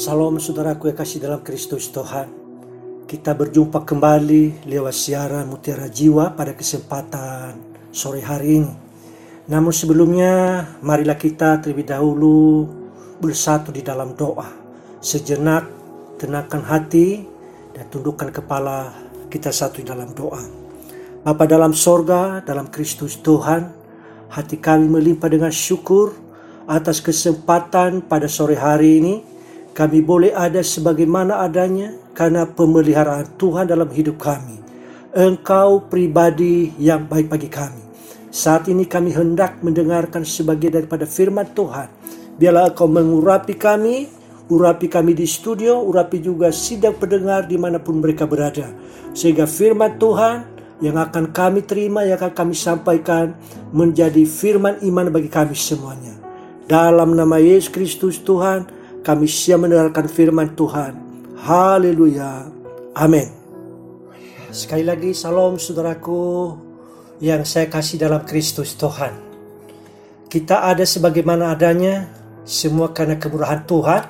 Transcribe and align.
Salam 0.00 0.40
saudaraku 0.40 0.88
yang 0.88 0.96
kasih 0.96 1.20
dalam 1.20 1.44
Kristus 1.44 1.92
Tuhan. 1.92 2.32
Kita 3.04 3.36
berjumpa 3.36 3.84
kembali 3.84 4.64
lewat 4.64 4.96
siaran 4.96 5.44
Mutiara 5.44 5.92
Jiwa 5.92 6.32
pada 6.32 6.56
kesempatan 6.56 7.60
sore 7.92 8.24
hari 8.24 8.64
ini. 8.64 8.72
Namun 9.52 9.68
sebelumnya, 9.68 10.64
marilah 10.80 11.20
kita 11.20 11.60
terlebih 11.60 11.92
dahulu 11.92 12.64
bersatu 13.20 13.76
di 13.76 13.84
dalam 13.84 14.16
doa. 14.16 14.48
Sejenak 15.04 15.68
tenangkan 16.16 16.64
hati 16.64 17.20
dan 17.76 17.84
tundukkan 17.92 18.32
kepala 18.32 18.96
kita 19.28 19.52
satu 19.52 19.84
dalam 19.84 20.16
doa. 20.16 20.40
Bapa 21.28 21.44
dalam 21.44 21.76
sorga, 21.76 22.40
dalam 22.40 22.72
Kristus 22.72 23.20
Tuhan, 23.20 23.68
hati 24.32 24.56
kami 24.56 24.88
melimpah 24.88 25.28
dengan 25.28 25.52
syukur 25.52 26.16
atas 26.64 27.04
kesempatan 27.04 28.00
pada 28.00 28.32
sore 28.32 28.56
hari 28.56 28.96
ini 28.96 29.14
kami 29.70 30.02
boleh 30.02 30.34
ada 30.34 30.60
sebagaimana 30.60 31.46
adanya 31.46 31.94
karena 32.12 32.44
pemeliharaan 32.44 33.38
Tuhan 33.38 33.70
dalam 33.70 33.86
hidup 33.88 34.18
kami. 34.18 34.58
Engkau 35.10 35.90
pribadi 35.90 36.74
yang 36.78 37.06
baik 37.06 37.30
bagi 37.30 37.50
kami. 37.50 37.82
Saat 38.30 38.70
ini 38.70 38.86
kami 38.86 39.10
hendak 39.10 39.58
mendengarkan 39.62 40.22
sebagai 40.22 40.70
daripada 40.70 41.02
firman 41.02 41.50
Tuhan. 41.50 41.90
Biarlah 42.38 42.70
engkau 42.70 42.86
mengurapi 42.86 43.58
kami, 43.58 44.06
urapi 44.50 44.86
kami 44.86 45.18
di 45.18 45.26
studio, 45.26 45.82
urapi 45.82 46.22
juga 46.22 46.54
sidang 46.54 46.94
pendengar 46.94 47.46
di 47.50 47.58
mana 47.58 47.82
pun 47.82 47.98
mereka 47.98 48.30
berada. 48.30 48.70
Sehingga 49.14 49.50
firman 49.50 49.98
Tuhan 49.98 50.46
yang 50.78 50.96
akan 50.96 51.34
kami 51.34 51.66
terima, 51.66 52.06
yang 52.06 52.22
akan 52.22 52.32
kami 52.32 52.54
sampaikan 52.54 53.34
menjadi 53.74 54.22
firman 54.26 54.78
iman 54.82 55.10
bagi 55.10 55.30
kami 55.30 55.54
semuanya. 55.58 56.16
Dalam 56.70 57.18
nama 57.18 57.42
Yesus 57.42 57.68
Kristus 57.68 58.22
Tuhan, 58.22 58.79
kami 59.00 59.24
siap 59.24 59.64
mendengarkan 59.64 60.06
firman 60.08 60.52
Tuhan. 60.52 60.92
Haleluya. 61.40 62.48
Amin. 62.96 63.28
Sekali 64.52 64.84
lagi 64.84 65.16
salam 65.16 65.56
saudaraku 65.56 66.52
yang 67.22 67.46
saya 67.48 67.70
kasih 67.72 67.96
dalam 67.96 68.26
Kristus 68.28 68.76
Tuhan. 68.76 69.16
Kita 70.30 70.68
ada 70.68 70.84
sebagaimana 70.84 71.56
adanya, 71.56 72.06
semua 72.44 72.92
karena 72.92 73.16
kemurahan 73.16 73.64
Tuhan. 73.64 74.02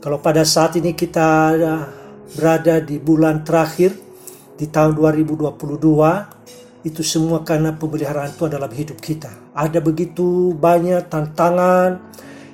Kalau 0.00 0.18
pada 0.22 0.46
saat 0.46 0.78
ini 0.80 0.96
kita 0.96 1.56
berada 2.32 2.80
di 2.80 2.96
bulan 2.96 3.44
terakhir 3.44 3.92
di 4.56 4.70
tahun 4.70 4.96
2022, 4.96 6.86
itu 6.86 7.02
semua 7.04 7.44
karena 7.44 7.76
pemeliharaan 7.76 8.32
Tuhan 8.38 8.56
dalam 8.56 8.72
hidup 8.72 8.96
kita. 9.04 9.52
Ada 9.52 9.84
begitu 9.84 10.56
banyak 10.56 11.12
tantangan, 11.12 12.00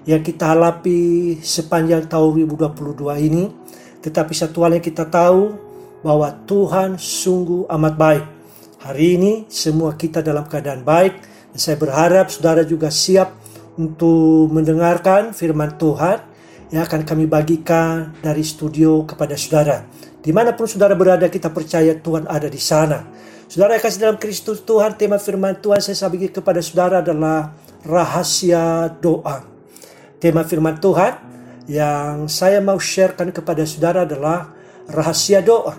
yang 0.07 0.23
kita 0.23 0.55
hadapi 0.55 1.37
sepanjang 1.43 2.07
tahun 2.07 2.47
2022 2.47 3.27
ini. 3.27 3.51
Tetapi 4.01 4.33
satu 4.33 4.63
hal 4.63 4.79
yang 4.79 4.87
kita 4.87 5.03
tahu 5.11 5.59
bahwa 6.07 6.31
Tuhan 6.47 6.95
sungguh 6.95 7.67
amat 7.67 7.95
baik. 7.99 8.25
Hari 8.87 9.19
ini 9.19 9.33
semua 9.51 9.99
kita 9.99 10.23
dalam 10.23 10.47
keadaan 10.47 10.87
baik 10.87 11.19
dan 11.51 11.59
saya 11.59 11.75
berharap 11.75 12.31
saudara 12.31 12.63
juga 12.63 12.87
siap 12.87 13.35
untuk 13.75 14.47
mendengarkan 14.55 15.35
firman 15.35 15.75
Tuhan 15.75 16.23
yang 16.71 16.87
akan 16.87 17.03
kami 17.03 17.27
bagikan 17.27 18.15
dari 18.23 18.47
studio 18.47 19.03
kepada 19.03 19.35
saudara. 19.35 19.83
Di 20.23 20.31
mana 20.31 20.55
pun 20.55 20.71
saudara 20.71 20.95
berada 20.95 21.27
kita 21.27 21.51
percaya 21.51 21.99
Tuhan 21.99 22.31
ada 22.31 22.47
di 22.47 22.63
sana. 22.63 23.03
Saudara 23.51 23.75
yang 23.75 23.83
kasih 23.83 24.01
dalam 24.07 24.19
Kristus 24.23 24.63
Tuhan 24.63 24.95
tema 24.95 25.19
firman 25.19 25.59
Tuhan 25.59 25.83
saya 25.83 26.07
bagi 26.07 26.31
kepada 26.31 26.63
saudara 26.63 27.03
adalah 27.03 27.59
rahasia 27.83 28.91
doa. 29.03 29.56
Tema 30.17 30.49
firman 30.49 30.81
Tuhan 30.81 31.13
yang 31.69 32.25
saya 32.25 32.65
mau 32.65 32.81
sharekan 32.81 33.29
kepada 33.35 33.69
saudara 33.69 34.09
adalah 34.09 34.49
rahasia 34.89 35.45
doa. 35.45 35.77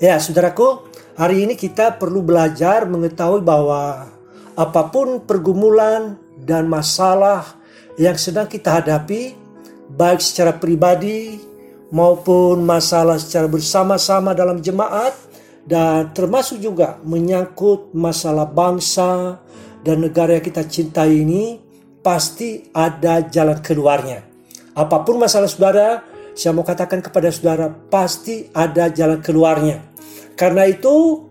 Ya, 0.00 0.16
saudaraku, 0.16 0.88
hari 1.20 1.44
ini 1.44 1.52
kita 1.52 2.00
perlu 2.00 2.24
belajar 2.24 2.88
mengetahui 2.88 3.44
bahwa 3.44 4.08
apa 4.56 4.82
pun 4.88 5.20
pergumulan 5.20 6.16
dan 6.40 6.64
masalah 6.64 7.44
yang 8.00 8.16
sedang 8.16 8.48
kita 8.48 8.80
hadapi, 8.80 9.36
baik 9.92 10.20
secara 10.24 10.56
pribadi 10.56 11.36
maupun 11.92 12.64
masalah 12.64 13.20
secara 13.20 13.52
bersama-sama 13.52 14.32
dalam 14.32 14.64
jemaat, 14.64 15.12
dan 15.68 16.08
termasuk 16.16 16.56
juga 16.62 16.96
menyangkut 17.04 17.92
masalah 17.92 18.48
bangsa 18.48 19.42
dan 19.84 20.00
negara 20.00 20.40
yang 20.40 20.44
kita 20.46 20.64
cintai 20.64 21.20
ini, 21.20 21.65
pasti 22.06 22.70
ada 22.70 23.26
jalan 23.26 23.58
keluarnya. 23.58 24.22
Apa 24.78 25.02
pun 25.02 25.18
masalah 25.18 25.50
saudara, 25.50 26.06
saya 26.38 26.54
mau 26.54 26.62
katakan 26.62 27.02
kepada 27.02 27.34
saudara, 27.34 27.66
pasti 27.66 28.46
ada 28.54 28.86
jalan 28.86 29.18
keluarnya. 29.18 29.82
Karena 30.38 30.70
itu, 30.70 31.26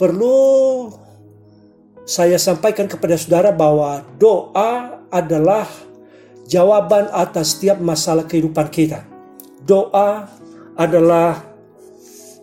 perlu 0.00 0.88
saya 2.08 2.40
sampaikan 2.40 2.88
kepada 2.88 3.20
saudara 3.20 3.52
bahwa 3.52 4.00
doa 4.16 5.04
adalah 5.12 5.68
jawaban 6.48 7.12
atas 7.12 7.52
setiap 7.52 7.76
masalah 7.76 8.24
kehidupan 8.24 8.72
kita. 8.72 9.04
Doa 9.68 10.24
adalah 10.72 11.44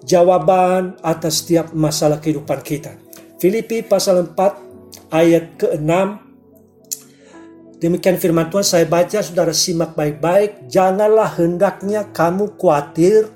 jawaban 0.05 1.01
atas 1.01 1.41
setiap 1.41 1.73
masalah 1.73 2.21
kehidupan 2.21 2.61
kita. 2.61 2.93
Filipi 3.41 3.81
pasal 3.81 4.29
4 4.29 5.09
ayat 5.09 5.57
ke-6 5.57 6.24
Demikian 7.75 8.15
firman 8.15 8.47
Tuhan 8.47 8.63
saya 8.63 8.85
baca 8.87 9.19
saudara 9.19 9.51
simak 9.51 9.99
baik-baik. 9.99 10.71
Janganlah 10.71 11.35
hendaknya 11.35 12.07
kamu 12.07 12.55
khawatir 12.55 13.27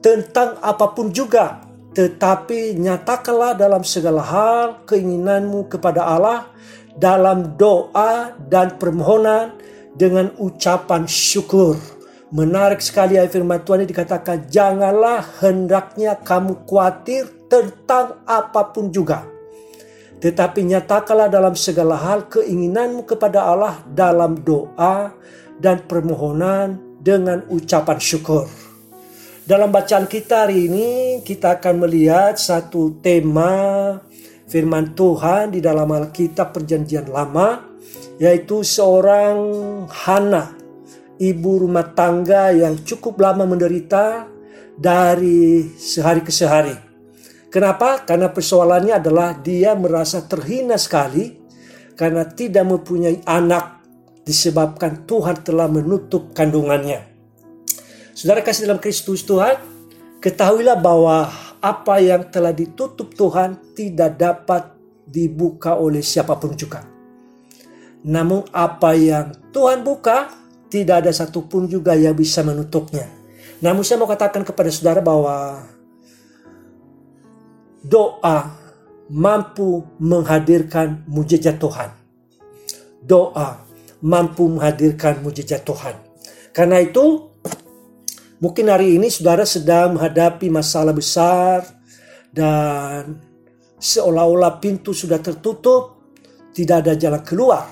tentang 0.00 0.56
apa 0.64 0.88
pun 0.96 1.12
juga. 1.12 1.60
Tetapi 1.92 2.80
nyatakanlah 2.80 3.54
dalam 3.54 3.84
segala 3.84 4.24
hal 4.24 4.66
keinginanmu 4.88 5.68
kepada 5.68 6.00
Allah 6.00 6.48
dalam 6.96 7.60
doa 7.60 8.32
dan 8.48 8.80
permohonan 8.80 9.52
dengan 9.92 10.32
ucapan 10.40 11.04
syukur. 11.04 11.76
Menarik 12.34 12.82
sekali 12.82 13.20
ayat 13.20 13.30
firman 13.30 13.62
Tuhan 13.62 13.84
ini 13.84 13.92
dikatakan 13.92 14.48
janganlah 14.50 15.22
hendaknya 15.44 16.18
kamu 16.18 16.66
khawatir 16.66 17.30
tentang 17.46 18.18
apa 18.26 18.74
pun 18.74 18.90
juga 18.90 19.33
tetapi 20.24 20.64
nyatakanlah 20.64 21.28
dalam 21.28 21.52
segala 21.52 22.00
hal 22.00 22.32
keinginanmu 22.32 23.04
kepada 23.04 23.44
Allah 23.44 23.84
dalam 23.84 24.40
doa 24.40 25.12
dan 25.60 25.84
permohonan 25.84 26.80
dengan 27.04 27.44
ucapan 27.52 28.00
syukur. 28.00 28.48
Dalam 29.44 29.68
bacaan 29.68 30.08
kita 30.08 30.48
hari 30.48 30.72
ini 30.72 31.20
kita 31.20 31.60
akan 31.60 31.84
melihat 31.84 32.40
satu 32.40 32.96
tema 33.04 33.52
firman 34.48 34.96
Tuhan 34.96 35.52
di 35.52 35.60
dalam 35.60 35.92
Alkitab 35.92 36.56
Perjanjian 36.56 37.12
Lama 37.12 37.60
yaitu 38.16 38.64
seorang 38.64 39.36
Hana, 39.92 40.56
ibu 41.20 41.68
rumah 41.68 41.92
tangga 41.92 42.48
yang 42.56 42.80
cukup 42.80 43.20
lama 43.20 43.44
menderita 43.44 44.24
dari 44.80 45.68
sehari 45.76 46.24
ke 46.24 46.32
sehari. 46.32 46.93
Kenapa? 47.54 48.02
Karena 48.02 48.34
persoalannya 48.34 48.98
adalah 48.98 49.38
dia 49.38 49.78
merasa 49.78 50.26
terhina 50.26 50.74
sekali 50.74 51.38
karena 51.94 52.26
tidak 52.26 52.66
mempunyai 52.66 53.22
anak 53.22 53.78
disebabkan 54.26 55.06
Tuhan 55.06 55.46
telah 55.46 55.70
menutup 55.70 56.34
kandungannya. 56.34 57.06
Saudara 58.10 58.42
kasih 58.42 58.66
dalam 58.66 58.82
Kristus 58.82 59.22
Tuhan, 59.22 59.54
ketahuilah 60.18 60.74
bahwa 60.82 61.30
apa 61.62 62.02
yang 62.02 62.26
telah 62.26 62.50
ditutup 62.50 63.14
Tuhan 63.14 63.78
tidak 63.78 64.18
dapat 64.18 64.74
dibuka 65.06 65.78
oleh 65.78 66.02
siapa 66.02 66.34
pun 66.34 66.58
juga. 66.58 66.82
Namun 68.02 68.50
apa 68.50 68.98
yang 68.98 69.30
Tuhan 69.54 69.86
buka, 69.86 70.26
tidak 70.66 71.06
ada 71.06 71.14
satupun 71.14 71.70
juga 71.70 71.94
yang 71.94 72.18
bisa 72.18 72.42
menutupnya. 72.42 73.06
Namun 73.62 73.86
saya 73.86 74.02
mau 74.02 74.10
katakan 74.10 74.42
kepada 74.42 74.74
saudara 74.74 74.98
bahwa 74.98 75.62
doa 77.84 78.56
mampu 79.12 79.84
menghadirkan 80.00 81.04
mujizat 81.04 81.60
Tuhan. 81.60 81.92
Doa 83.04 83.60
mampu 84.00 84.48
menghadirkan 84.48 85.20
mujizat 85.20 85.60
Tuhan. 85.68 85.92
Karena 86.56 86.80
itu, 86.80 87.28
mungkin 88.40 88.72
hari 88.72 88.96
ini 88.96 89.12
saudara 89.12 89.44
sedang 89.44 90.00
menghadapi 90.00 90.48
masalah 90.48 90.96
besar 90.96 91.68
dan 92.32 93.20
seolah-olah 93.76 94.56
pintu 94.64 94.96
sudah 94.96 95.20
tertutup, 95.20 96.00
tidak 96.56 96.88
ada 96.88 96.92
jalan 96.96 97.20
keluar. 97.20 97.68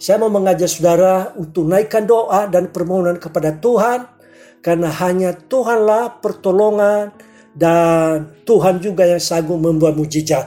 Saya 0.00 0.16
mau 0.22 0.32
mengajak 0.32 0.70
saudara 0.70 1.34
untuk 1.36 1.66
naikkan 1.66 2.06
doa 2.06 2.46
dan 2.46 2.70
permohonan 2.70 3.18
kepada 3.20 3.58
Tuhan, 3.58 4.06
karena 4.62 4.88
hanya 5.02 5.34
Tuhanlah 5.34 6.22
pertolongan 6.22 7.12
dan 7.54 8.30
Tuhan 8.46 8.78
juga 8.78 9.06
yang 9.06 9.22
sanggup 9.22 9.58
membuat 9.58 9.98
mujizat. 9.98 10.46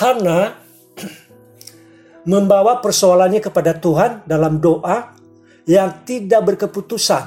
Hana 0.00 0.58
membawa 2.32 2.78
persoalannya 2.78 3.42
kepada 3.42 3.78
Tuhan 3.78 4.26
dalam 4.26 4.58
doa 4.58 5.14
yang 5.64 6.04
tidak 6.04 6.54
berkeputusan 6.54 7.24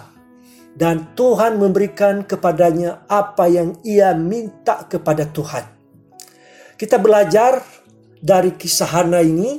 dan 0.77 1.17
Tuhan 1.17 1.57
memberikan 1.57 2.21
kepadanya 2.21 3.09
apa 3.09 3.49
yang 3.49 3.73
ia 3.81 4.13
minta 4.13 4.85
kepada 4.85 5.25
Tuhan. 5.25 5.65
Kita 6.77 7.01
belajar 7.01 7.65
dari 8.21 8.53
kisah 8.53 8.85
Hana 8.85 9.25
ini, 9.25 9.57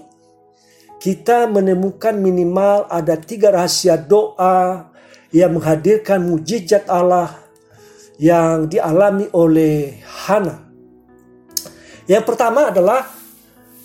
kita 1.03 1.51
menemukan 1.51 2.15
minimal 2.15 2.87
ada 2.87 3.19
tiga 3.19 3.51
rahasia 3.51 3.99
doa 3.99 4.87
yang 5.35 5.59
menghadirkan 5.59 6.23
mujizat 6.23 6.87
Allah 6.87 7.48
yang 8.19 8.67
dialami 8.67 9.31
oleh 9.31 10.03
Hana. 10.03 10.67
Yang 12.11 12.25
pertama 12.27 12.69
adalah 12.75 13.07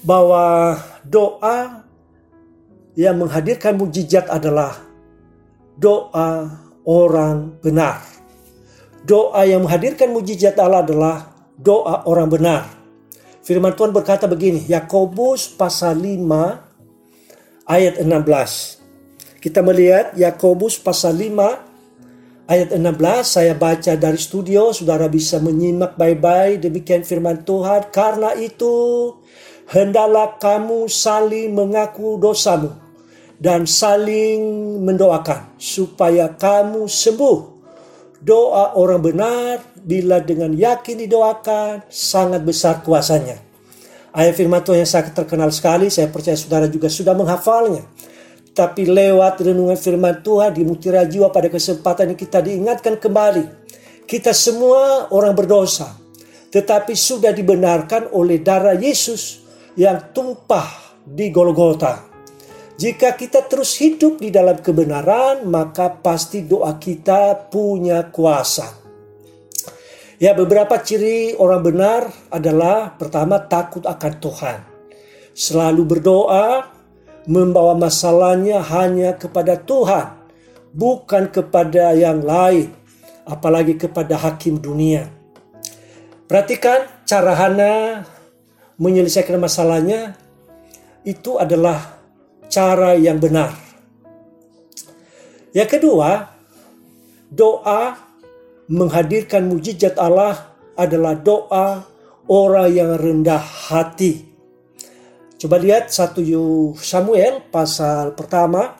bahwa 0.01 0.75
doa 1.05 1.85
yang 2.97 3.21
menghadirkan 3.21 3.77
mujizat 3.77 4.29
adalah 4.29 4.77
doa 5.77 6.49
orang 6.85 7.57
benar. 7.61 8.01
Doa 9.03 9.43
yang 9.45 9.65
menghadirkan 9.65 10.09
mujizat 10.09 10.55
Allah 10.57 10.81
adalah 10.81 11.15
doa 11.59 12.05
orang 12.09 12.29
benar. 12.29 12.63
Firman 13.43 13.75
Tuhan 13.75 13.91
berkata 13.91 14.23
begini, 14.23 14.63
Yakobus 14.71 15.51
pasal 15.51 15.99
5 15.99 17.67
ayat 17.67 17.99
16. 17.99 19.43
Kita 19.43 19.59
melihat 19.59 20.15
Yakobus 20.15 20.79
pasal 20.79 21.19
5 21.19 21.72
Ayat 22.43 22.75
16 22.75 23.23
saya 23.23 23.55
baca 23.55 23.95
dari 23.95 24.19
studio, 24.19 24.75
saudara 24.75 25.07
bisa 25.07 25.39
menyimak 25.39 25.95
baik-baik 25.95 26.67
demikian 26.67 26.99
firman 27.07 27.39
Tuhan. 27.47 27.87
Karena 27.87 28.35
itu, 28.35 28.75
hendaklah 29.71 30.35
kamu 30.43 30.91
saling 30.91 31.55
mengaku 31.55 32.19
dosamu 32.19 32.75
dan 33.39 33.63
saling 33.63 34.43
mendoakan 34.83 35.55
supaya 35.55 36.35
kamu 36.35 36.83
sembuh. 36.83 37.39
Doa 38.19 38.75
orang 38.75 38.99
benar 38.99 39.63
bila 39.79 40.19
dengan 40.19 40.51
yakin 40.51 40.99
didoakan 40.99 41.87
sangat 41.87 42.43
besar 42.43 42.83
kuasanya. 42.83 43.39
Ayat 44.11 44.35
firman 44.35 44.59
Tuhan 44.59 44.83
yang 44.83 44.91
sangat 44.91 45.15
terkenal 45.15 45.47
sekali, 45.47 45.87
saya 45.87 46.11
percaya 46.11 46.35
saudara 46.35 46.67
juga 46.67 46.91
sudah 46.91 47.15
menghafalnya. 47.15 47.87
Tapi 48.53 48.85
lewat 48.85 49.41
renungan 49.41 49.73
firman 49.73 50.21
Tuhan 50.21 50.53
di 50.53 50.61
mutiara 50.61 51.09
jiwa 51.09 51.33
pada 51.33 51.49
kesempatan 51.49 52.13
ini 52.13 52.17
kita 52.17 52.37
diingatkan 52.37 53.01
kembali. 53.01 53.45
Kita 54.05 54.29
semua 54.29 55.09
orang 55.09 55.33
berdosa. 55.33 55.89
Tetapi 56.53 56.93
sudah 56.93 57.33
dibenarkan 57.33 58.13
oleh 58.13 58.37
darah 58.45 58.77
Yesus 58.77 59.41
yang 59.73 60.13
tumpah 60.13 61.01
di 61.01 61.33
Golgota. 61.33 62.13
Jika 62.77 63.17
kita 63.17 63.45
terus 63.49 63.73
hidup 63.81 64.21
di 64.21 64.29
dalam 64.29 64.61
kebenaran, 64.61 65.45
maka 65.49 65.89
pasti 65.89 66.45
doa 66.45 66.77
kita 66.77 67.49
punya 67.49 68.09
kuasa. 68.13 68.69
Ya, 70.21 70.37
beberapa 70.37 70.77
ciri 70.81 71.33
orang 71.37 71.61
benar 71.61 72.01
adalah 72.29 72.93
pertama 72.97 73.41
takut 73.45 73.85
akan 73.85 74.13
Tuhan. 74.21 74.59
Selalu 75.33 75.83
berdoa, 75.97 76.72
membawa 77.29 77.75
masalahnya 77.77 78.59
hanya 78.59 79.15
kepada 79.15 79.55
Tuhan, 79.59 80.11
bukan 80.75 81.31
kepada 81.31 81.95
yang 81.95 82.23
lain, 82.23 82.71
apalagi 83.23 83.79
kepada 83.79 84.19
hakim 84.19 84.59
dunia. 84.59 85.07
Perhatikan 86.27 86.87
cara 87.05 87.35
Hana 87.35 87.73
menyelesaikan 88.81 89.37
masalahnya 89.37 90.17
itu 91.03 91.37
adalah 91.37 91.99
cara 92.49 92.95
yang 92.95 93.19
benar. 93.19 93.53
Yang 95.53 95.77
kedua, 95.77 96.33
doa 97.29 97.93
menghadirkan 98.65 99.45
mujizat 99.45 99.99
Allah 100.01 100.57
adalah 100.73 101.13
doa 101.13 101.85
orang 102.25 102.69
yang 102.73 102.91
rendah 102.97 103.37
hati. 103.39 104.32
Coba 105.43 105.59
lihat 105.59 105.91
1 105.91 106.23
Samuel 106.79 107.43
pasal 107.51 108.15
pertama 108.15 108.79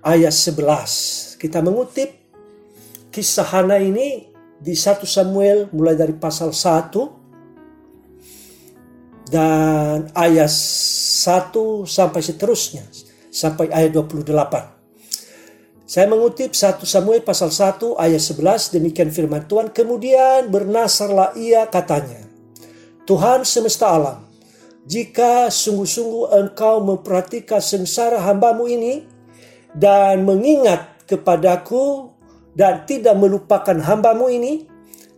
ayat 0.00 0.32
11. 0.32 1.36
Kita 1.36 1.60
mengutip 1.60 2.16
kisah 3.12 3.44
Hana 3.44 3.76
ini 3.76 4.32
di 4.56 4.72
1 4.72 5.04
Samuel 5.04 5.68
mulai 5.76 6.00
dari 6.00 6.16
pasal 6.16 6.56
1 6.56 9.28
dan 9.28 10.08
ayat 10.16 10.48
1 10.48 11.52
sampai 11.84 12.20
seterusnya 12.24 12.88
sampai 13.28 13.68
ayat 13.68 13.92
28. 13.92 15.84
Saya 15.84 16.08
mengutip 16.08 16.56
1 16.56 16.80
Samuel 16.80 17.20
pasal 17.20 17.52
1 17.52 18.00
ayat 18.00 18.24
11 18.24 18.72
demikian 18.72 19.12
firman 19.12 19.44
Tuhan 19.44 19.68
kemudian 19.68 20.48
bernasarlah 20.48 21.36
ia 21.36 21.68
katanya 21.68 22.24
Tuhan 23.04 23.44
semesta 23.44 23.92
alam 23.92 24.29
jika 24.90 25.54
sungguh-sungguh 25.54 26.34
engkau 26.34 26.82
memperhatikan 26.82 27.62
sengsara 27.62 28.18
hambamu 28.26 28.66
ini 28.66 29.06
dan 29.70 30.26
mengingat 30.26 31.06
kepadaku 31.06 32.10
dan 32.58 32.82
tidak 32.90 33.14
melupakan 33.14 33.78
hambamu 33.78 34.26
ini, 34.26 34.66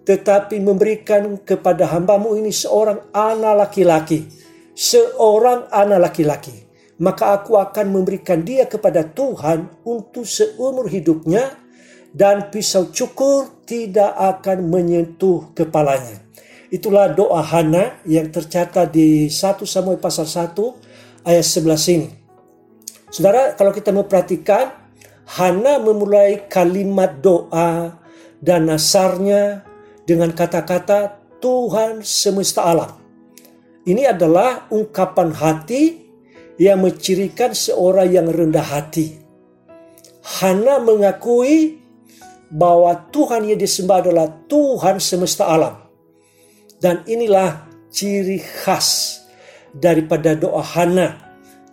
tetapi 0.05 0.61
memberikan 0.61 1.41
kepada 1.41 1.89
hambamu 1.89 2.37
ini 2.37 2.53
seorang 2.53 3.01
anak 3.17 3.65
laki-laki, 3.65 4.29
seorang 4.77 5.73
anak 5.73 6.13
laki-laki, 6.13 6.69
maka 7.01 7.41
aku 7.41 7.57
akan 7.57 7.97
memberikan 7.97 8.45
dia 8.45 8.69
kepada 8.69 9.09
Tuhan 9.09 9.89
untuk 9.89 10.29
seumur 10.29 10.85
hidupnya 10.85 11.49
dan 12.13 12.53
pisau 12.53 12.93
cukur 12.93 13.65
tidak 13.65 14.13
akan 14.21 14.69
menyentuh 14.69 15.57
kepalanya. 15.57 16.32
Itulah 16.73 17.13
doa 17.13 17.45
Hana 17.45 18.01
yang 18.09 18.33
tercatat 18.33 18.89
di 18.97 19.29
1 19.29 19.61
Samuel 19.69 20.01
pasal 20.01 20.25
1 20.25 20.57
ayat 21.29 21.45
11 21.45 21.93
ini. 21.93 22.09
Saudara, 23.13 23.53
kalau 23.53 23.77
kita 23.77 23.93
memperhatikan, 23.93 24.73
Hana 25.37 25.77
memulai 25.85 26.49
kalimat 26.49 27.21
doa 27.21 28.01
dan 28.41 28.73
nasarnya 28.73 29.69
dengan 30.09 30.33
kata-kata 30.33 31.21
Tuhan 31.45 32.01
semesta 32.01 32.65
alam. 32.65 32.97
Ini 33.85 34.17
adalah 34.17 34.73
ungkapan 34.73 35.29
hati 35.29 36.09
yang 36.57 36.81
mencirikan 36.81 37.53
seorang 37.53 38.09
yang 38.09 38.33
rendah 38.33 38.65
hati. 38.65 39.21
Hana 40.41 40.81
mengakui 40.81 41.85
bahwa 42.49 42.97
Tuhan 43.13 43.45
yang 43.45 43.61
disembah 43.61 44.09
adalah 44.09 44.33
Tuhan 44.49 44.97
semesta 44.97 45.53
alam. 45.53 45.92
Dan 46.83 47.07
inilah 47.07 47.71
ciri 47.95 48.43
khas 48.43 49.23
daripada 49.71 50.35
doa 50.35 50.67
Hana. 50.67 51.15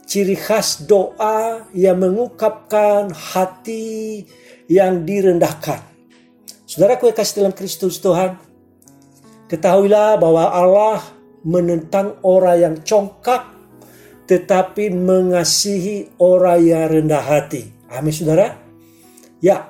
Ciri 0.06 0.38
khas 0.38 0.86
doa 0.86 1.66
yang 1.74 1.98
mengungkapkan 1.98 3.10
hati 3.10 4.22
yang 4.70 5.02
direndahkan. 5.02 5.82
Saudara 6.70 7.02
kue 7.02 7.10
kasih 7.10 7.42
dalam 7.42 7.58
Kristus 7.58 7.98
Tuhan. 7.98 8.38
Ketahuilah 9.50 10.22
bahwa 10.22 10.46
Allah 10.54 11.02
menentang 11.42 12.22
orang 12.22 12.58
yang 12.62 12.76
congkak 12.86 13.50
tetapi 14.30 14.94
mengasihi 14.94 16.22
orang 16.22 16.62
yang 16.62 16.86
rendah 16.86 17.26
hati. 17.26 17.66
Amin 17.90 18.14
saudara. 18.14 18.54
Ya, 19.42 19.66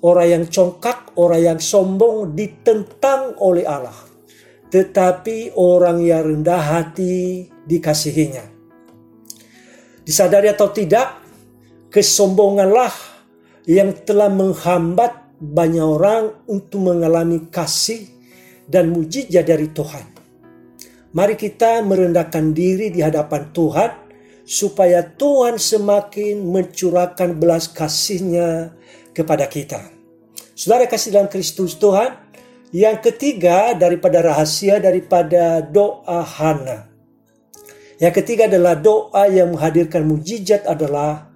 orang 0.00 0.28
yang 0.32 0.44
congkak, 0.48 1.12
orang 1.20 1.44
yang 1.44 1.58
sombong 1.60 2.32
ditentang 2.32 3.36
oleh 3.36 3.68
Allah 3.68 4.11
tetapi 4.72 5.52
orang 5.52 6.00
yang 6.00 6.24
rendah 6.24 6.80
hati 6.80 7.44
dikasihinya. 7.68 8.40
Disadari 10.00 10.48
atau 10.48 10.72
tidak, 10.72 11.20
kesombonganlah 11.92 12.90
yang 13.68 13.92
telah 14.08 14.32
menghambat 14.32 15.36
banyak 15.36 15.84
orang 15.84 16.32
untuk 16.48 16.88
mengalami 16.88 17.52
kasih 17.52 18.08
dan 18.64 18.88
mujizat 18.88 19.44
dari 19.44 19.68
Tuhan. 19.68 20.08
Mari 21.12 21.36
kita 21.36 21.84
merendahkan 21.84 22.56
diri 22.56 22.88
di 22.88 23.04
hadapan 23.04 23.52
Tuhan 23.52 23.90
supaya 24.48 25.04
Tuhan 25.04 25.60
semakin 25.60 26.48
mencurahkan 26.48 27.36
belas 27.36 27.68
kasihnya 27.68 28.72
kepada 29.12 29.44
kita. 29.44 29.92
Saudara 30.56 30.88
kasih 30.88 31.12
dalam 31.12 31.28
Kristus 31.28 31.76
Tuhan, 31.76 32.21
yang 32.72 32.98
ketiga 33.04 33.76
daripada 33.76 34.24
rahasia 34.24 34.80
daripada 34.80 35.60
doa 35.60 36.24
Hana. 36.24 36.88
Yang 38.00 38.24
ketiga 38.24 38.50
adalah 38.50 38.74
doa 38.74 39.28
yang 39.30 39.54
menghadirkan 39.54 40.02
mujizat 40.02 40.66
adalah 40.66 41.30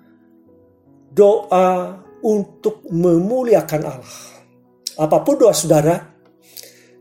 doa 1.13 2.01
untuk 2.25 2.83
memuliakan 2.91 3.83
Allah. 3.87 4.19
Apa 4.99 5.23
pun 5.23 5.37
doa 5.39 5.55
saudara, 5.55 5.95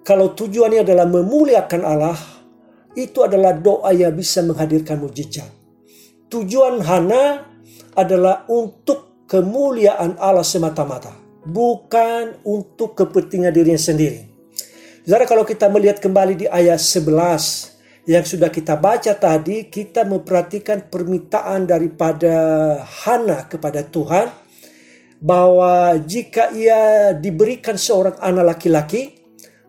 kalau 0.05 0.37
tujuannya 0.37 0.85
adalah 0.85 1.09
memuliakan 1.09 1.81
Allah, 1.81 2.19
itu 2.93 3.25
adalah 3.25 3.57
doa 3.57 3.89
yang 3.89 4.13
bisa 4.13 4.45
menghadirkan 4.45 5.01
mujizat. 5.01 5.49
Tujuan 6.29 6.83
Hana 6.83 7.47
adalah 7.97 8.45
untuk 8.51 9.25
kemuliaan 9.25 10.19
Allah 10.21 10.45
semata-mata, 10.45 11.09
bukan 11.45 12.41
untuk 12.41 12.97
kepentingan 12.97 13.53
dirinya 13.53 13.79
sendiri. 13.79 14.25
Saudara 15.05 15.29
kalau 15.29 15.45
kita 15.45 15.69
melihat 15.69 16.01
kembali 16.01 16.33
di 16.33 16.45
ayat 16.49 16.81
11 16.81 18.09
yang 18.09 18.25
sudah 18.25 18.49
kita 18.49 18.73
baca 18.73 19.13
tadi, 19.13 19.69
kita 19.69 20.01
memperhatikan 20.01 20.89
permintaan 20.89 21.69
daripada 21.69 22.33
Hana 22.81 23.45
kepada 23.45 23.85
Tuhan 23.85 24.29
bahwa 25.21 25.93
jika 26.01 26.49
ia 26.53 27.13
diberikan 27.13 27.77
seorang 27.77 28.17
anak 28.17 28.57
laki-laki, 28.57 29.13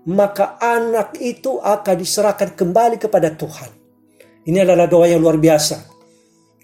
maka 0.08 0.56
anak 0.56 1.20
itu 1.20 1.60
akan 1.60 1.96
diserahkan 2.00 2.56
kembali 2.56 2.96
kepada 2.96 3.32
Tuhan. 3.32 3.70
Ini 4.48 4.64
adalah 4.64 4.88
doa 4.88 5.04
yang 5.04 5.20
luar 5.20 5.36
biasa. 5.36 5.96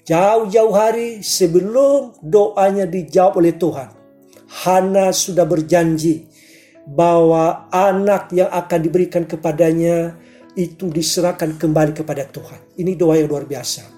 Jauh-jauh 0.02 0.74
hari 0.74 1.20
sebelum 1.20 2.16
doanya 2.24 2.88
dijawab 2.88 3.38
oleh 3.38 3.54
Tuhan, 3.54 4.01
Hana 4.52 5.16
sudah 5.16 5.48
berjanji 5.48 6.28
bahwa 6.84 7.72
anak 7.72 8.34
yang 8.36 8.52
akan 8.52 8.80
diberikan 8.84 9.24
kepadanya 9.24 10.18
itu 10.52 10.92
diserahkan 10.92 11.56
kembali 11.56 11.96
kepada 11.96 12.28
Tuhan. 12.28 12.76
Ini 12.76 12.92
doa 12.92 13.16
yang 13.16 13.32
luar 13.32 13.48
biasa. 13.48 13.88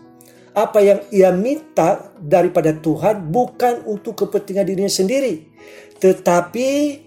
Apa 0.55 0.79
yang 0.79 1.03
ia 1.11 1.35
minta 1.35 2.15
daripada 2.23 2.71
Tuhan 2.71 3.27
bukan 3.27 3.91
untuk 3.91 4.15
kepentingan 4.15 4.63
dirinya 4.71 4.93
sendiri, 4.93 5.51
tetapi 5.99 7.03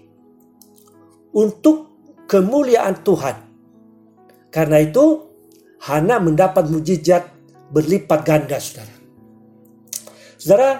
untuk 1.32 1.88
kemuliaan 2.28 3.00
Tuhan. 3.00 3.36
Karena 4.52 4.84
itu, 4.84 5.24
Hana 5.80 6.20
mendapat 6.20 6.68
mujizat 6.68 7.24
berlipat 7.72 8.20
ganda 8.26 8.60
saudara. 8.60 8.94
Saudara, 10.36 10.70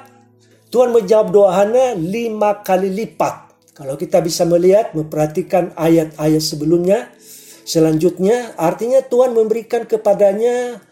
Tuhan 0.68 0.92
menjawab 0.92 1.28
doa 1.32 1.50
Hana 1.64 1.96
lima 1.96 2.60
kali 2.60 2.92
lipat. 2.92 3.48
Kalau 3.72 3.94
kita 3.94 4.18
bisa 4.18 4.42
melihat, 4.42 4.90
memperhatikan 4.92 5.72
ayat-ayat 5.78 6.42
sebelumnya, 6.42 7.14
selanjutnya 7.62 8.58
artinya 8.58 9.00
Tuhan 9.06 9.32
memberikan 9.32 9.86
kepadanya 9.86 10.82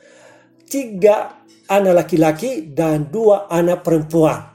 tiga 0.71 1.35
anak 1.67 2.07
laki-laki 2.07 2.71
dan 2.71 3.11
dua 3.11 3.51
anak 3.51 3.83
perempuan. 3.83 4.55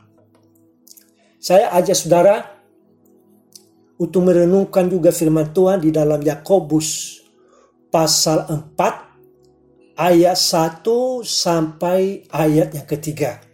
Saya 1.42 1.76
ajak 1.76 1.98
saudara 1.98 2.36
untuk 4.00 4.26
merenungkan 4.26 4.88
juga 4.88 5.12
firman 5.12 5.52
Tuhan 5.52 5.84
di 5.84 5.92
dalam 5.92 6.24
Yakobus 6.24 7.20
pasal 7.92 8.48
4 8.48 10.00
ayat 10.00 10.38
1 10.40 10.82
sampai 11.22 12.26
ayat 12.32 12.74
yang 12.74 12.88
ketiga. 12.88 13.51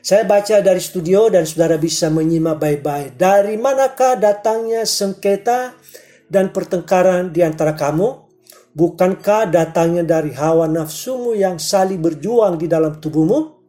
Saya 0.00 0.24
baca 0.24 0.64
dari 0.64 0.80
studio 0.80 1.28
dan 1.28 1.44
saudara 1.44 1.76
bisa 1.76 2.08
menyimak 2.08 2.56
baik-baik. 2.56 3.20
Dari 3.20 3.60
manakah 3.60 4.16
datangnya 4.16 4.88
sengketa 4.88 5.76
dan 6.24 6.56
pertengkaran 6.56 7.28
di 7.28 7.44
antara 7.44 7.76
kamu? 7.76 8.32
Bukankah 8.72 9.52
datangnya 9.52 10.00
dari 10.00 10.32
hawa 10.32 10.64
nafsumu 10.72 11.36
yang 11.36 11.60
saling 11.60 12.00
berjuang 12.00 12.56
di 12.56 12.64
dalam 12.64 12.96
tubuhmu? 12.96 13.60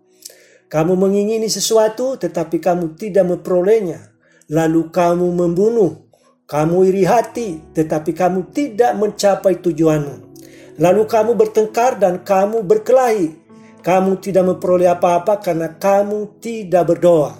Kamu 0.71 0.93
mengingini 0.95 1.51
sesuatu 1.51 2.15
tetapi 2.15 2.63
kamu 2.63 2.95
tidak 2.95 3.27
memperolehnya. 3.27 4.15
Lalu 4.47 4.88
kamu 4.88 5.27
membunuh. 5.35 6.07
Kamu 6.47 6.88
iri 6.88 7.03
hati 7.03 7.59
tetapi 7.75 8.15
kamu 8.15 8.55
tidak 8.55 8.95
mencapai 8.95 9.59
tujuanmu. 9.59 10.31
Lalu 10.79 11.03
kamu 11.11 11.35
bertengkar 11.35 12.00
dan 12.00 12.23
kamu 12.23 12.63
berkelahi. 12.63 13.40
Kamu 13.81 14.21
tidak 14.21 14.45
memperoleh 14.45 14.89
apa-apa 14.89 15.41
karena 15.41 15.73
kamu 15.73 16.38
tidak 16.38 16.93
berdoa. 16.93 17.33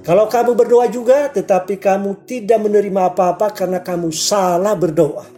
Kalau 0.00 0.24
kamu 0.24 0.56
berdoa 0.56 0.88
juga, 0.88 1.28
tetapi 1.28 1.76
kamu 1.76 2.24
tidak 2.24 2.64
menerima 2.64 3.12
apa-apa 3.12 3.52
karena 3.52 3.84
kamu 3.84 4.08
salah 4.08 4.72
berdoa. 4.72 5.28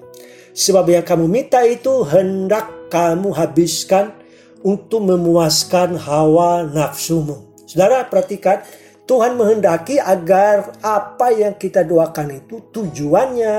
Sebab 0.54 0.86
yang 0.86 1.02
kamu 1.02 1.26
minta 1.26 1.58
itu 1.66 2.06
hendak 2.06 2.70
kamu 2.86 3.34
habiskan 3.34 4.14
untuk 4.62 5.02
memuaskan 5.10 5.98
hawa 5.98 6.62
nafsumu. 6.62 7.50
Saudara 7.66 8.06
perhatikan, 8.06 8.62
Tuhan 9.10 9.34
menghendaki 9.34 9.98
agar 9.98 10.70
apa 10.86 11.34
yang 11.34 11.58
kita 11.58 11.82
doakan 11.82 12.38
itu 12.38 12.70
tujuannya 12.70 13.56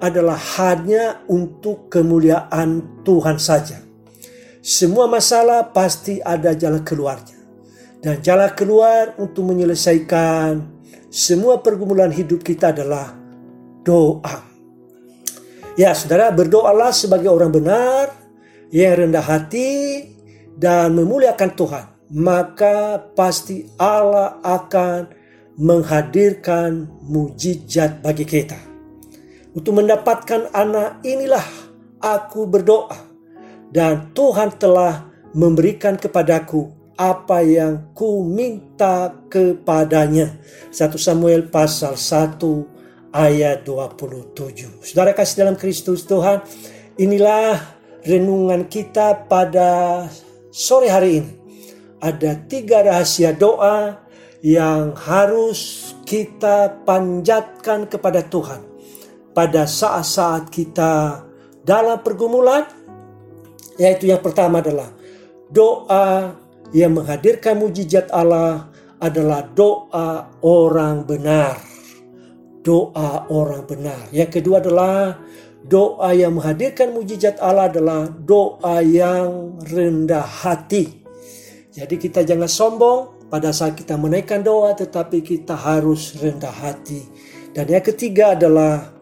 adalah 0.00 0.40
hanya 0.56 1.20
untuk 1.28 1.92
kemuliaan 1.92 3.04
Tuhan 3.04 3.36
saja. 3.36 3.89
Semua 4.60 5.08
masalah 5.08 5.72
pasti 5.72 6.20
ada 6.20 6.52
jalan 6.52 6.84
keluarnya. 6.84 7.40
Dan 8.00 8.20
jalan 8.24 8.52
keluar 8.56 9.16
untuk 9.20 9.48
menyelesaikan 9.48 10.80
semua 11.10 11.58
pergumulan 11.58 12.08
hidup 12.14 12.40
kita 12.46 12.70
adalah 12.70 13.12
doa. 13.82 14.46
Ya, 15.74 15.96
saudara, 15.96 16.30
berdoalah 16.30 16.94
sebagai 16.94 17.32
orang 17.32 17.50
benar 17.50 18.14
yang 18.70 18.94
rendah 18.94 19.24
hati 19.24 20.06
dan 20.54 20.94
memuliakan 20.94 21.50
Tuhan. 21.56 21.84
Maka 22.10 23.10
pasti 23.18 23.66
Allah 23.74 24.38
akan 24.42 25.10
menghadirkan 25.58 26.86
mujizat 27.10 28.00
bagi 28.00 28.24
kita. 28.28 28.58
Untuk 29.50 29.82
mendapatkan 29.82 30.54
anak 30.54 31.02
inilah 31.02 31.42
aku 31.98 32.46
berdoa. 32.46 33.09
Dan 33.70 34.10
Tuhan 34.10 34.58
telah 34.58 35.06
memberikan 35.30 35.94
kepadaku 35.94 36.70
apa 36.98 37.40
yang 37.40 37.94
ku 37.96 38.26
minta 38.26 39.14
kepadanya. 39.30 40.36
1 40.68 41.00
Samuel 41.00 41.48
pasal 41.48 41.96
1 41.96 43.14
ayat 43.14 43.62
27. 43.64 44.84
Saudara 44.84 45.14
kasih 45.14 45.46
dalam 45.46 45.56
Kristus 45.56 46.04
Tuhan, 46.04 46.42
inilah 46.98 47.56
renungan 48.04 48.66
kita 48.66 49.30
pada 49.30 50.04
sore 50.50 50.90
hari 50.90 51.24
ini. 51.24 51.32
Ada 52.00 52.36
tiga 52.48 52.80
rahasia 52.84 53.36
doa 53.36 54.08
yang 54.40 54.96
harus 54.96 55.92
kita 56.08 56.80
panjatkan 56.88 57.84
kepada 57.84 58.24
Tuhan 58.24 58.60
pada 59.36 59.68
saat-saat 59.68 60.48
kita 60.48 61.22
dalam 61.60 62.00
pergumulan 62.00 62.64
yaitu 63.80 64.12
yang 64.12 64.20
pertama 64.20 64.60
adalah 64.60 64.92
doa 65.50 66.36
yang 66.70 66.94
menghadirkan 66.94 67.58
mujizat 67.58 68.06
Allah 68.14 68.70
adalah 69.00 69.42
doa 69.56 70.30
orang 70.44 71.02
benar. 71.08 71.58
Doa 72.60 73.24
orang 73.32 73.64
benar. 73.64 74.12
Yang 74.12 74.40
kedua 74.40 74.60
adalah 74.60 75.16
doa 75.64 76.12
yang 76.12 76.36
menghadirkan 76.36 76.92
mujizat 76.92 77.40
Allah 77.40 77.72
adalah 77.72 78.06
doa 78.12 78.84
yang 78.84 79.56
rendah 79.64 80.22
hati. 80.24 81.00
Jadi 81.72 81.96
kita 81.96 82.20
jangan 82.20 82.50
sombong 82.50 83.32
pada 83.32 83.54
saat 83.54 83.78
kita 83.78 83.96
menaikkan 83.96 84.44
doa 84.44 84.76
tetapi 84.76 85.24
kita 85.24 85.56
harus 85.56 86.20
rendah 86.20 86.52
hati. 86.52 87.08
Dan 87.56 87.66
yang 87.66 87.82
ketiga 87.82 88.36
adalah 88.36 88.92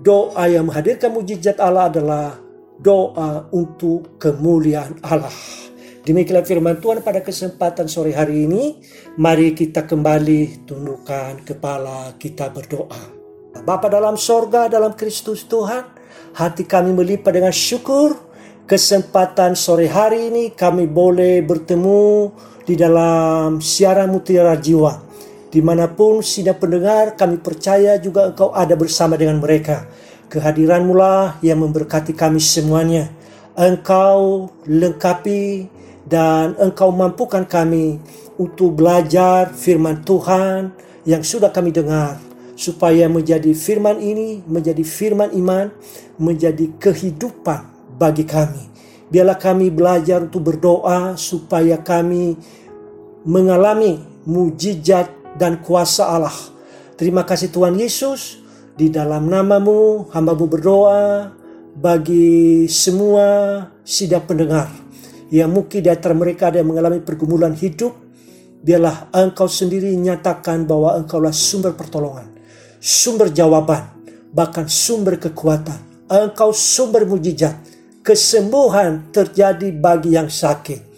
doa 0.00 0.48
yang 0.48 0.66
menghadirkan 0.66 1.12
mujizat 1.12 1.60
Allah 1.60 1.92
adalah 1.92 2.39
doa 2.80 3.46
untuk 3.52 4.16
kemuliaan 4.16 4.96
Allah. 5.04 5.32
Demikianlah 6.00 6.48
firman 6.48 6.80
Tuhan 6.80 7.04
pada 7.04 7.20
kesempatan 7.20 7.84
sore 7.84 8.16
hari 8.16 8.48
ini. 8.48 8.80
Mari 9.20 9.52
kita 9.52 9.84
kembali 9.84 10.64
tundukkan 10.64 11.44
kepala 11.44 12.16
kita 12.16 12.48
berdoa. 12.48 13.20
Bapa 13.60 13.92
dalam 13.92 14.16
sorga, 14.16 14.72
dalam 14.72 14.96
Kristus 14.96 15.44
Tuhan, 15.44 15.84
hati 16.32 16.64
kami 16.64 16.96
melipat 16.96 17.36
dengan 17.36 17.52
syukur. 17.52 18.16
Kesempatan 18.64 19.58
sore 19.58 19.90
hari 19.90 20.32
ini 20.32 20.44
kami 20.56 20.88
boleh 20.88 21.42
bertemu 21.44 22.32
di 22.62 22.78
dalam 22.78 23.58
siaran 23.58 24.14
mutiara 24.14 24.54
jiwa 24.54 24.94
Di 25.50 25.58
mana 25.58 25.90
pun 25.90 26.22
sidang 26.22 26.54
pendengar, 26.54 27.18
kami 27.18 27.42
percaya 27.42 27.98
juga 27.98 28.30
engkau 28.30 28.54
ada 28.54 28.78
bersama 28.78 29.18
dengan 29.18 29.42
mereka. 29.42 29.90
Kehadiranmu 30.30 30.94
lah 30.94 31.42
yang 31.42 31.66
memberkati 31.66 32.14
kami 32.14 32.38
semuanya. 32.38 33.10
Engkau 33.58 34.46
lengkapi 34.62 35.66
dan 36.06 36.54
engkau 36.54 36.94
mampukan 36.94 37.42
kami 37.42 37.98
untuk 38.38 38.78
belajar 38.78 39.50
firman 39.50 40.06
Tuhan 40.06 40.70
yang 41.02 41.26
sudah 41.26 41.50
kami 41.50 41.74
dengar. 41.74 42.22
Supaya 42.54 43.10
menjadi 43.10 43.50
firman 43.58 43.98
ini, 43.98 44.46
menjadi 44.46 44.86
firman 44.86 45.34
iman, 45.34 45.74
menjadi 46.14 46.78
kehidupan 46.78 47.66
bagi 47.98 48.22
kami. 48.22 48.70
Biarlah 49.10 49.34
kami 49.34 49.74
belajar 49.74 50.22
untuk 50.22 50.46
berdoa 50.46 51.18
supaya 51.18 51.74
kami 51.82 52.38
mengalami 53.26 53.98
mujizat 54.22 55.10
dan 55.34 55.58
kuasa 55.58 56.06
Allah. 56.06 56.36
Terima 56.94 57.24
kasih 57.24 57.48
Tuhan 57.48 57.80
Yesus, 57.80 58.39
di 58.80 58.88
dalam 58.88 59.28
namamu 59.28 60.08
hambamu 60.08 60.48
berdoa 60.48 61.28
bagi 61.76 62.64
semua 62.64 63.60
sidang 63.84 64.24
pendengar 64.24 64.72
yang 65.28 65.52
mungkin 65.52 65.84
di 65.84 65.92
antara 65.92 66.16
mereka 66.16 66.48
ada 66.48 66.64
yang 66.64 66.72
mengalami 66.72 66.98
pergumulan 67.04 67.52
hidup, 67.54 67.94
biarlah 68.64 69.12
engkau 69.14 69.46
sendiri 69.46 69.92
nyatakan 69.94 70.66
bahwa 70.66 70.98
engkaulah 70.98 71.30
sumber 71.30 71.76
pertolongan, 71.76 72.26
sumber 72.82 73.30
jawaban, 73.30 73.84
bahkan 74.34 74.66
sumber 74.66 75.22
kekuatan. 75.22 76.08
Engkau 76.10 76.50
sumber 76.50 77.06
mujizat, 77.06 77.54
kesembuhan 78.02 79.14
terjadi 79.14 79.70
bagi 79.70 80.18
yang 80.18 80.26
sakit. 80.26 80.90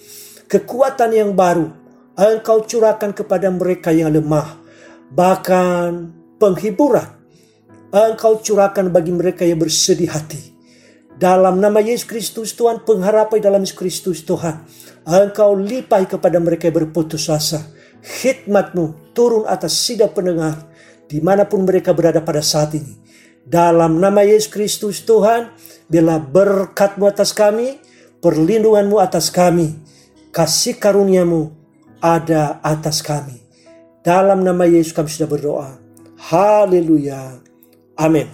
Kekuatan 0.48 1.12
yang 1.12 1.36
baru, 1.36 1.68
engkau 2.16 2.64
curahkan 2.64 3.12
kepada 3.12 3.52
mereka 3.52 3.92
yang 3.92 4.08
lemah. 4.08 4.56
Bahkan 5.12 5.88
penghiburan, 6.40 7.21
engkau 7.92 8.40
curahkan 8.40 8.88
bagi 8.88 9.12
mereka 9.12 9.44
yang 9.44 9.60
bersedih 9.60 10.08
hati. 10.08 10.56
Dalam 11.12 11.60
nama 11.60 11.78
Yesus 11.78 12.08
Kristus 12.08 12.56
Tuhan, 12.56 12.82
pengharapan 12.82 13.38
dalam 13.38 13.62
Yesus 13.62 13.76
Kristus 13.78 14.18
Tuhan. 14.24 14.64
Engkau 15.06 15.54
lipai 15.54 16.08
kepada 16.08 16.40
mereka 16.40 16.72
yang 16.72 16.82
berputus 16.82 17.28
asa. 17.28 17.62
Hikmatmu 18.02 19.14
turun 19.14 19.46
atas 19.46 19.78
sida 19.78 20.10
pendengar 20.10 20.58
di 21.06 21.22
mana 21.22 21.46
pun 21.46 21.62
mereka 21.62 21.94
berada 21.94 22.18
pada 22.24 22.42
saat 22.42 22.74
ini. 22.74 22.98
Dalam 23.44 24.00
nama 24.00 24.24
Yesus 24.24 24.50
Kristus 24.50 25.04
Tuhan, 25.04 25.52
bila 25.86 26.18
berkatmu 26.18 27.06
atas 27.06 27.30
kami, 27.36 27.78
perlindunganmu 28.18 28.98
atas 28.98 29.28
kami, 29.30 29.78
kasih 30.34 30.80
karuniamu 30.80 31.52
ada 32.02 32.58
atas 32.64 33.04
kami. 33.04 33.38
Dalam 34.02 34.42
nama 34.42 34.66
Yesus 34.66 34.90
kami 34.90 35.06
sudah 35.06 35.30
berdoa. 35.30 35.70
Haleluya. 36.18 37.41
Amin. 37.98 38.28